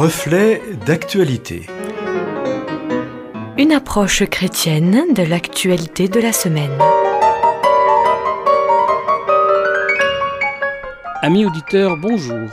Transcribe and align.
Reflet 0.00 0.62
d'actualité. 0.86 1.66
Une 3.56 3.72
approche 3.72 4.24
chrétienne 4.26 5.12
de 5.12 5.24
l'actualité 5.24 6.06
de 6.06 6.20
la 6.20 6.32
semaine. 6.32 6.78
Amis 11.20 11.44
auditeurs, 11.44 11.96
bonjour. 11.96 12.48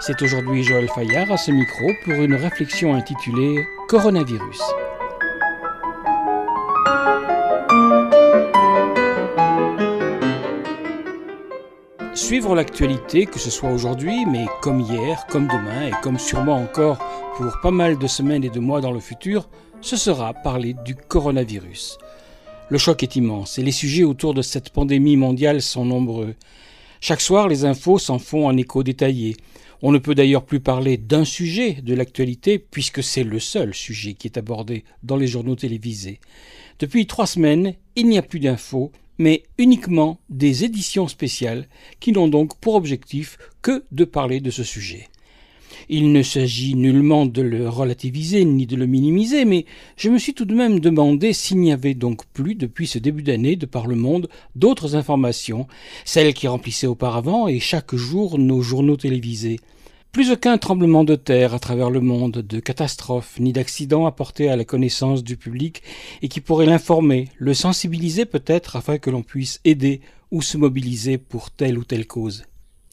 C'est 0.00 0.22
aujourd'hui 0.22 0.62
Joël 0.62 0.88
Fayard 0.88 1.30
à 1.30 1.36
ce 1.36 1.50
micro 1.50 1.90
pour 2.04 2.14
une 2.14 2.36
réflexion 2.36 2.94
intitulée 2.94 3.66
Coronavirus. 3.88 4.62
Suivre 12.18 12.56
l'actualité, 12.56 13.26
que 13.26 13.38
ce 13.38 13.48
soit 13.48 13.70
aujourd'hui, 13.70 14.26
mais 14.26 14.46
comme 14.60 14.80
hier, 14.80 15.24
comme 15.30 15.46
demain 15.46 15.86
et 15.86 15.92
comme 16.02 16.18
sûrement 16.18 16.56
encore 16.56 16.98
pour 17.36 17.60
pas 17.62 17.70
mal 17.70 17.96
de 17.96 18.06
semaines 18.08 18.42
et 18.42 18.50
de 18.50 18.58
mois 18.58 18.80
dans 18.80 18.90
le 18.90 18.98
futur, 18.98 19.48
ce 19.80 19.96
sera 19.96 20.34
parler 20.34 20.74
du 20.84 20.96
coronavirus. 20.96 21.96
Le 22.70 22.76
choc 22.76 23.04
est 23.04 23.14
immense 23.14 23.60
et 23.60 23.62
les 23.62 23.70
sujets 23.70 24.02
autour 24.02 24.34
de 24.34 24.42
cette 24.42 24.70
pandémie 24.70 25.16
mondiale 25.16 25.62
sont 25.62 25.84
nombreux. 25.84 26.34
Chaque 27.00 27.20
soir, 27.20 27.46
les 27.46 27.64
infos 27.64 27.98
s'en 27.98 28.18
font 28.18 28.48
en 28.48 28.56
écho 28.56 28.82
détaillé. 28.82 29.36
On 29.80 29.92
ne 29.92 29.98
peut 29.98 30.16
d'ailleurs 30.16 30.44
plus 30.44 30.60
parler 30.60 30.96
d'un 30.96 31.24
sujet 31.24 31.74
de 31.74 31.94
l'actualité 31.94 32.58
puisque 32.58 33.02
c'est 33.02 33.22
le 33.22 33.38
seul 33.38 33.74
sujet 33.74 34.14
qui 34.14 34.26
est 34.26 34.38
abordé 34.38 34.82
dans 35.04 35.16
les 35.16 35.28
journaux 35.28 35.54
télévisés. 35.54 36.18
Depuis 36.80 37.06
trois 37.06 37.28
semaines, 37.28 37.74
il 37.94 38.08
n'y 38.08 38.18
a 38.18 38.22
plus 38.22 38.40
d'infos 38.40 38.90
mais 39.18 39.42
uniquement 39.58 40.18
des 40.30 40.64
éditions 40.64 41.08
spéciales 41.08 41.66
qui 42.00 42.12
n'ont 42.12 42.28
donc 42.28 42.58
pour 42.58 42.74
objectif 42.74 43.38
que 43.62 43.84
de 43.92 44.04
parler 44.04 44.40
de 44.40 44.50
ce 44.50 44.64
sujet. 44.64 45.08
Il 45.88 46.12
ne 46.12 46.22
s'agit 46.22 46.74
nullement 46.74 47.24
de 47.24 47.40
le 47.40 47.68
relativiser 47.68 48.44
ni 48.44 48.66
de 48.66 48.76
le 48.76 48.86
minimiser, 48.86 49.44
mais 49.44 49.64
je 49.96 50.10
me 50.10 50.18
suis 50.18 50.34
tout 50.34 50.44
de 50.44 50.54
même 50.54 50.80
demandé 50.80 51.32
s'il 51.32 51.58
n'y 51.58 51.72
avait 51.72 51.94
donc 51.94 52.26
plus, 52.34 52.54
depuis 52.54 52.86
ce 52.86 52.98
début 52.98 53.22
d'année, 53.22 53.56
de 53.56 53.66
par 53.66 53.86
le 53.86 53.96
monde, 53.96 54.28
d'autres 54.54 54.96
informations, 54.96 55.66
celles 56.04 56.34
qui 56.34 56.48
remplissaient 56.48 56.86
auparavant 56.86 57.48
et 57.48 57.60
chaque 57.60 57.94
jour 57.94 58.38
nos 58.38 58.60
journaux 58.60 58.96
télévisés. 58.96 59.60
Plus 60.12 60.30
aucun 60.30 60.56
tremblement 60.56 61.04
de 61.04 61.16
terre 61.16 61.52
à 61.52 61.58
travers 61.58 61.90
le 61.90 62.00
monde, 62.00 62.38
de 62.38 62.60
catastrophe, 62.60 63.38
ni 63.38 63.52
d'accident 63.52 64.06
apporté 64.06 64.48
à 64.48 64.56
la 64.56 64.64
connaissance 64.64 65.22
du 65.22 65.36
public 65.36 65.82
et 66.22 66.28
qui 66.28 66.40
pourrait 66.40 66.66
l'informer, 66.66 67.28
le 67.36 67.52
sensibiliser 67.52 68.24
peut-être 68.24 68.76
afin 68.76 68.98
que 68.98 69.10
l'on 69.10 69.22
puisse 69.22 69.60
aider 69.64 70.00
ou 70.30 70.40
se 70.40 70.56
mobiliser 70.56 71.18
pour 71.18 71.50
telle 71.50 71.78
ou 71.78 71.84
telle 71.84 72.06
cause. 72.06 72.44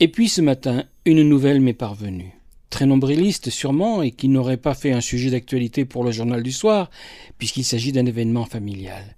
Et 0.00 0.08
puis 0.08 0.28
ce 0.28 0.40
matin, 0.40 0.84
une 1.04 1.22
nouvelle 1.22 1.60
m'est 1.60 1.74
parvenue. 1.74 2.32
Très 2.70 2.86
nombriliste 2.86 3.50
sûrement 3.50 4.00
et 4.00 4.10
qui 4.10 4.28
n'aurait 4.28 4.56
pas 4.56 4.74
fait 4.74 4.92
un 4.92 5.02
sujet 5.02 5.30
d'actualité 5.30 5.84
pour 5.84 6.04
le 6.04 6.12
journal 6.12 6.42
du 6.42 6.52
soir, 6.52 6.90
puisqu'il 7.36 7.64
s'agit 7.64 7.92
d'un 7.92 8.06
événement 8.06 8.46
familial. 8.46 9.16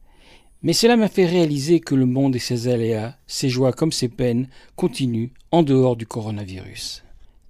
Mais 0.63 0.73
cela 0.73 0.97
m'a 0.97 1.09
fait 1.09 1.27
réaliser 1.27 1.79
que 1.79 1.95
le 1.95 2.07
monde 2.07 2.35
et 2.35 2.41
ses 2.41 2.67
aléas, 2.67 3.17
ses 3.29 3.49
joies 3.49 3.73
comme 3.73 3.93
ses 3.93 4.09
peines, 4.09 4.49
continuent 4.75 5.31
en 5.53 5.63
dehors 5.63 5.95
du 5.95 6.07
coronavirus. 6.07 7.05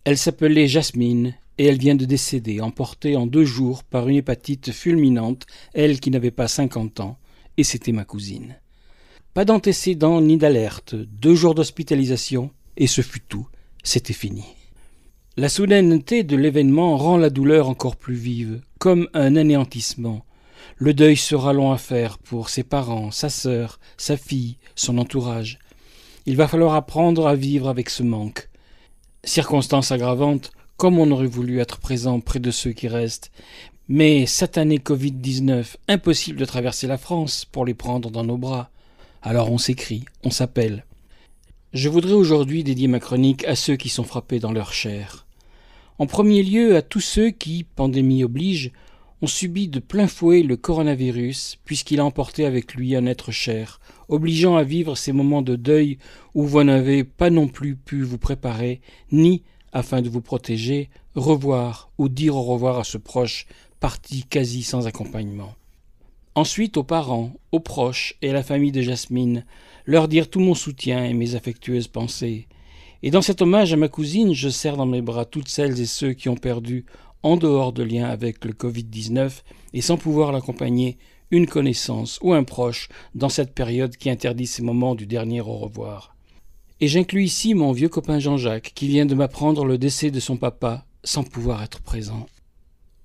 Elle 0.04 0.18
s'appelait 0.18 0.68
Jasmine, 0.68 1.34
et 1.56 1.64
elle 1.64 1.78
vient 1.78 1.94
de 1.94 2.04
décéder, 2.04 2.60
emportée 2.60 3.16
en 3.16 3.26
deux 3.26 3.46
jours 3.46 3.84
par 3.84 4.06
une 4.08 4.16
hépatite 4.16 4.70
fulminante, 4.70 5.46
elle 5.72 5.98
qui 5.98 6.10
n'avait 6.10 6.30
pas 6.30 6.46
cinquante 6.46 7.00
ans, 7.00 7.16
et 7.56 7.64
c'était 7.64 7.92
ma 7.92 8.04
cousine. 8.04 8.56
Pas 9.32 9.46
d'antécédents 9.46 10.20
ni 10.20 10.36
d'alerte, 10.36 10.94
deux 10.94 11.34
jours 11.34 11.54
d'hospitalisation, 11.54 12.50
et 12.76 12.86
ce 12.86 13.00
fut 13.00 13.20
tout, 13.20 13.48
c'était 13.82 14.12
fini. 14.12 14.44
La 15.38 15.48
soudaineté 15.48 16.22
de 16.22 16.36
l'événement 16.36 16.98
rend 16.98 17.16
la 17.16 17.30
douleur 17.30 17.70
encore 17.70 17.96
plus 17.96 18.14
vive, 18.14 18.60
comme 18.78 19.08
un 19.14 19.36
anéantissement. 19.36 20.24
Le 20.76 20.92
deuil 20.92 21.16
sera 21.16 21.54
long 21.54 21.72
à 21.72 21.78
faire 21.78 22.18
pour 22.18 22.50
ses 22.50 22.62
parents, 22.62 23.10
sa 23.10 23.30
sœur, 23.30 23.80
sa 23.96 24.18
fille, 24.18 24.58
son 24.74 24.98
entourage. 24.98 25.58
Il 26.26 26.36
va 26.36 26.46
falloir 26.46 26.74
apprendre 26.74 27.26
à 27.26 27.34
vivre 27.34 27.68
avec 27.68 27.90
ce 27.90 28.02
manque, 28.02 28.48
Circonstance 29.24 29.90
aggravante, 29.90 30.52
comme 30.76 30.98
on 30.98 31.10
aurait 31.10 31.26
voulu 31.26 31.60
être 31.60 31.78
présent 31.78 32.20
près 32.20 32.40
de 32.40 32.50
ceux 32.50 32.72
qui 32.72 32.88
restent. 32.88 33.30
Mais 33.88 34.26
satané 34.26 34.78
Covid-19, 34.78 35.76
impossible 35.88 36.38
de 36.38 36.44
traverser 36.44 36.86
la 36.86 36.98
France 36.98 37.44
pour 37.44 37.64
les 37.64 37.74
prendre 37.74 38.10
dans 38.10 38.24
nos 38.24 38.38
bras. 38.38 38.70
Alors 39.22 39.50
on 39.50 39.58
s'écrit, 39.58 40.04
on 40.22 40.30
s'appelle. 40.30 40.84
Je 41.72 41.88
voudrais 41.88 42.12
aujourd'hui 42.12 42.64
dédier 42.64 42.88
ma 42.88 43.00
chronique 43.00 43.44
à 43.44 43.56
ceux 43.56 43.76
qui 43.76 43.88
sont 43.88 44.04
frappés 44.04 44.38
dans 44.38 44.52
leur 44.52 44.72
chair. 44.72 45.26
En 45.98 46.06
premier 46.06 46.42
lieu 46.42 46.76
à 46.76 46.82
tous 46.82 47.00
ceux 47.00 47.30
qui, 47.30 47.64
pandémie 47.64 48.24
oblige, 48.24 48.72
ont 49.24 49.68
de 49.68 49.78
plein 49.78 50.06
fouet 50.06 50.42
le 50.42 50.58
coronavirus, 50.58 51.58
puisqu'il 51.64 52.00
a 52.00 52.04
emporté 52.04 52.44
avec 52.44 52.74
lui 52.74 52.94
un 52.94 53.06
être 53.06 53.30
cher, 53.30 53.80
obligeant 54.08 54.56
à 54.56 54.64
vivre 54.64 54.96
ces 54.96 55.12
moments 55.12 55.40
de 55.40 55.56
deuil 55.56 55.96
où 56.34 56.44
vous 56.44 56.62
n'avez 56.62 57.04
pas 57.04 57.30
non 57.30 57.48
plus 57.48 57.74
pu 57.74 58.02
vous 58.02 58.18
préparer, 58.18 58.82
ni, 59.12 59.42
afin 59.72 60.02
de 60.02 60.10
vous 60.10 60.20
protéger, 60.20 60.90
revoir 61.14 61.88
ou 61.96 62.10
dire 62.10 62.36
au 62.36 62.42
revoir 62.42 62.78
à 62.78 62.84
ce 62.84 62.98
proche 62.98 63.46
parti 63.80 64.24
quasi 64.24 64.62
sans 64.62 64.86
accompagnement. 64.86 65.54
Ensuite 66.34 66.76
aux 66.76 66.84
parents, 66.84 67.32
aux 67.50 67.60
proches 67.60 68.16
et 68.20 68.28
à 68.28 68.34
la 68.34 68.42
famille 68.42 68.72
de 68.72 68.82
Jasmine, 68.82 69.46
leur 69.86 70.06
dire 70.06 70.28
tout 70.28 70.40
mon 70.40 70.54
soutien 70.54 71.04
et 71.04 71.14
mes 71.14 71.34
affectueuses 71.34 71.88
pensées. 71.88 72.46
Et 73.02 73.10
dans 73.10 73.22
cet 73.22 73.40
hommage 73.40 73.72
à 73.72 73.76
ma 73.76 73.88
cousine, 73.88 74.34
je 74.34 74.50
serre 74.50 74.76
dans 74.76 74.86
mes 74.86 75.02
bras 75.02 75.24
toutes 75.24 75.48
celles 75.48 75.80
et 75.80 75.86
ceux 75.86 76.12
qui 76.12 76.28
ont 76.28 76.36
perdu, 76.36 76.84
en 77.24 77.36
dehors 77.36 77.72
de 77.72 77.82
lien 77.82 78.04
avec 78.04 78.44
le 78.44 78.52
Covid-19 78.52 79.42
et 79.72 79.80
sans 79.80 79.96
pouvoir 79.96 80.30
l'accompagner, 80.30 80.98
une 81.30 81.46
connaissance 81.46 82.20
ou 82.22 82.34
un 82.34 82.44
proche 82.44 82.88
dans 83.14 83.30
cette 83.30 83.54
période 83.54 83.96
qui 83.96 84.10
interdit 84.10 84.46
ces 84.46 84.62
moments 84.62 84.94
du 84.94 85.06
dernier 85.06 85.40
au 85.40 85.54
revoir. 85.54 86.14
Et 86.80 86.86
j'inclus 86.86 87.24
ici 87.24 87.54
mon 87.54 87.72
vieux 87.72 87.88
copain 87.88 88.18
Jean-Jacques 88.18 88.72
qui 88.74 88.88
vient 88.88 89.06
de 89.06 89.14
m'apprendre 89.14 89.64
le 89.64 89.78
décès 89.78 90.10
de 90.10 90.20
son 90.20 90.36
papa 90.36 90.84
sans 91.02 91.24
pouvoir 91.24 91.62
être 91.62 91.80
présent. 91.80 92.26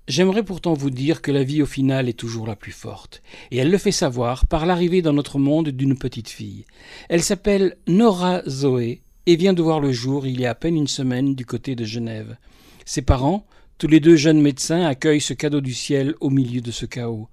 J'aimerais 0.06 0.42
pourtant 0.42 0.74
vous 0.74 0.90
dire 0.90 1.22
que 1.22 1.30
la 1.30 1.44
vie 1.44 1.62
au 1.62 1.66
final 1.66 2.08
est 2.08 2.18
toujours 2.18 2.46
la 2.46 2.56
plus 2.56 2.72
forte, 2.72 3.22
et 3.50 3.58
elle 3.58 3.70
le 3.70 3.78
fait 3.78 3.92
savoir 3.92 4.46
par 4.46 4.66
l'arrivée 4.66 5.02
dans 5.02 5.12
notre 5.12 5.38
monde 5.38 5.68
d'une 5.68 5.96
petite 5.96 6.28
fille. 6.28 6.66
Elle 7.08 7.22
s'appelle 7.22 7.78
Nora 7.86 8.42
Zoé 8.46 9.02
et 9.26 9.36
vient 9.36 9.52
de 9.52 9.62
voir 9.62 9.80
le 9.80 9.92
jour 9.92 10.26
il 10.26 10.40
y 10.40 10.46
a 10.46 10.50
à 10.50 10.54
peine 10.54 10.76
une 10.76 10.88
semaine 10.88 11.34
du 11.34 11.46
côté 11.46 11.76
de 11.76 11.84
Genève. 11.84 12.36
Ses 12.84 13.02
parents, 13.02 13.46
tous 13.80 13.88
les 13.88 13.98
deux 13.98 14.16
jeunes 14.16 14.42
médecins, 14.42 14.84
accueillent 14.84 15.22
ce 15.22 15.32
cadeau 15.32 15.62
du 15.62 15.72
ciel 15.72 16.14
au 16.20 16.28
milieu 16.28 16.60
de 16.60 16.70
ce 16.70 16.84
chaos. 16.84 17.28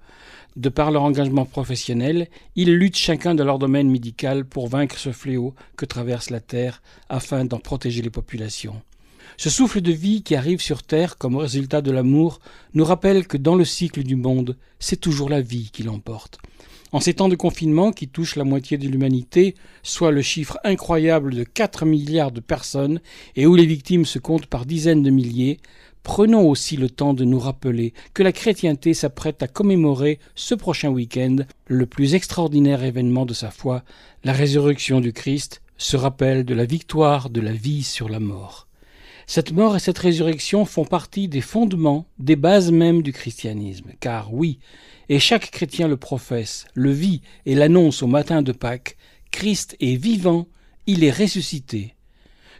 De 0.56 0.70
par 0.70 0.92
leur 0.92 1.04
engagement 1.04 1.44
professionnel, 1.44 2.30
ils 2.56 2.74
luttent 2.74 2.96
chacun 2.96 3.36
de 3.36 3.44
leur 3.44 3.60
domaine 3.60 3.92
médical 3.92 4.46
pour 4.46 4.70
vaincre 4.70 4.98
ce 4.98 5.12
fléau 5.12 5.54
que 5.76 5.86
traverse 5.86 6.30
la 6.30 6.40
Terre 6.40 6.82
afin 7.10 7.44
d'en 7.44 7.60
protéger 7.60 8.02
les 8.02 8.10
populations. 8.10 8.82
Ce 9.36 9.50
souffle 9.50 9.82
de 9.82 9.92
vie 9.92 10.24
qui 10.24 10.36
arrive 10.36 10.62
sur 10.62 10.84
Terre 10.84 11.18
comme 11.18 11.36
résultat 11.36 11.82
de 11.82 11.92
l'amour 11.92 12.40
nous 12.74 12.86
rappelle 12.86 13.28
que 13.28 13.36
dans 13.36 13.56
le 13.56 13.66
cycle 13.66 14.04
du 14.04 14.16
monde, 14.16 14.56
c'est 14.80 15.02
toujours 15.02 15.28
la 15.28 15.42
vie 15.42 15.70
qui 15.74 15.84
l'emporte. 15.84 16.40
En 16.94 17.02
ces 17.02 17.16
temps 17.16 17.28
de 17.28 17.36
confinement 17.36 17.92
qui 17.92 18.08
touchent 18.08 18.38
la 18.38 18.46
moitié 18.46 18.78
de 18.78 18.88
l'humanité, 18.88 19.56
soit 19.84 20.12
le 20.12 20.22
chiffre 20.22 20.58
incroyable 20.64 21.36
de 21.36 21.44
4 21.44 21.86
milliards 21.86 22.32
de 22.32 22.40
personnes, 22.40 23.02
et 23.36 23.46
où 23.46 23.56
les 23.56 23.66
victimes 23.66 24.06
se 24.06 24.20
comptent 24.20 24.46
par 24.46 24.66
dizaines 24.66 25.04
de 25.04 25.10
milliers, 25.10 25.60
Prenons 26.08 26.50
aussi 26.50 26.78
le 26.78 26.90
temps 26.90 27.14
de 27.14 27.26
nous 27.26 27.38
rappeler 27.38 27.94
que 28.14 28.24
la 28.24 28.32
chrétienté 28.32 28.94
s'apprête 28.94 29.44
à 29.44 29.48
commémorer 29.50 30.20
ce 30.36 30.56
prochain 30.56 30.88
week-end 30.88 31.36
le 31.66 31.86
plus 31.86 32.16
extraordinaire 32.16 32.82
événement 32.82 33.26
de 33.26 33.34
sa 33.34 33.52
foi, 33.52 33.84
la 34.24 34.32
résurrection 34.32 35.02
du 35.02 35.12
Christ, 35.12 35.62
ce 35.78 35.98
rappel 35.98 36.46
de 36.46 36.56
la 36.56 36.64
victoire 36.64 37.30
de 37.30 37.42
la 37.42 37.52
vie 37.52 37.84
sur 37.84 38.08
la 38.08 38.22
mort. 38.22 38.70
Cette 39.28 39.52
mort 39.52 39.76
et 39.76 39.80
cette 39.80 39.98
résurrection 39.98 40.64
font 40.64 40.86
partie 40.86 41.28
des 41.28 41.42
fondements, 41.42 42.08
des 42.20 42.38
bases 42.38 42.72
mêmes 42.72 43.02
du 43.02 43.12
christianisme, 43.12 43.92
car 44.00 44.34
oui, 44.34 44.60
et 45.10 45.20
chaque 45.20 45.52
chrétien 45.52 45.90
le 45.90 45.98
professe, 45.98 46.68
le 46.74 46.92
vit 46.92 47.22
et 47.46 47.54
l'annonce 47.54 48.02
au 48.02 48.08
matin 48.08 48.42
de 48.42 48.54
Pâques, 48.54 48.96
Christ 49.32 49.76
est 49.82 50.02
vivant, 50.02 50.48
il 50.88 51.04
est 51.04 51.12
ressuscité. 51.12 51.97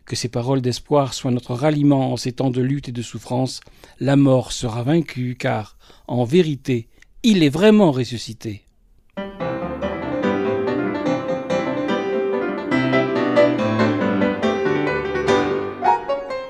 Que 0.08 0.16
ces 0.16 0.30
paroles 0.30 0.62
d'espoir 0.62 1.14
soient 1.14 1.32
notre 1.32 1.54
ralliement 1.54 2.14
en 2.14 2.16
ces 2.16 2.32
temps 2.32 2.50
de 2.50 2.62
lutte 2.62 2.88
et 2.88 2.94
de 2.94 3.02
souffrance. 3.02 3.60
La 4.00 4.16
mort 4.16 4.54
sera 4.54 4.82
vaincue, 4.82 5.36
car, 5.38 5.76
en 6.08 6.24
vérité, 6.24 6.88
il 7.24 7.44
est 7.44 7.50
vraiment 7.50 7.92
ressuscité. 7.92 8.64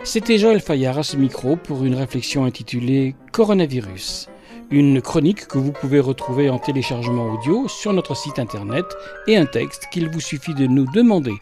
C'était 0.04 0.38
Joël 0.38 0.62
Fayard 0.62 1.00
à 1.00 1.04
ce 1.04 1.18
micro 1.18 1.56
pour 1.56 1.84
une 1.84 1.96
réflexion 1.96 2.46
intitulée 2.46 3.16
Coronavirus. 3.32 4.30
Une 4.70 5.02
chronique 5.02 5.48
que 5.48 5.58
vous 5.58 5.72
pouvez 5.72 6.00
retrouver 6.00 6.52
en 6.52 6.60
téléchargement 6.60 7.34
audio 7.34 7.68
sur 7.68 7.92
notre 7.92 8.16
site 8.16 8.38
internet 8.38 8.86
et 9.26 9.36
un 9.36 9.48
texte 9.48 9.88
qu'il 9.92 10.10
vous 10.10 10.20
suffit 10.20 10.54
de 10.54 10.68
nous 10.68 10.86
demander. 10.92 11.34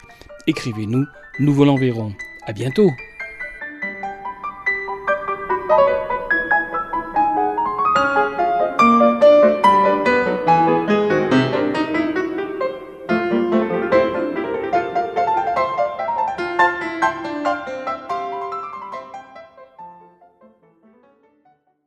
Écrivez-nous 0.46 1.04
nous 1.38 1.52
vous 1.52 1.64
l'enverrons. 1.64 2.12
À 2.42 2.52
bientôt. 2.52 2.92